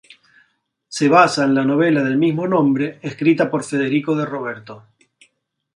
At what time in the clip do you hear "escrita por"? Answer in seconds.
3.03-3.63